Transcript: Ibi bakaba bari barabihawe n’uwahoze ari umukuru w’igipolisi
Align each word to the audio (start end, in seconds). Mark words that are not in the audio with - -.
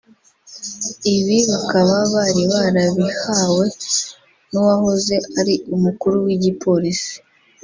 Ibi 1.15 1.37
bakaba 1.51 1.95
bari 2.13 2.43
barabihawe 2.53 3.65
n’uwahoze 4.51 5.15
ari 5.39 5.55
umukuru 5.75 6.15
w’igipolisi 6.25 7.13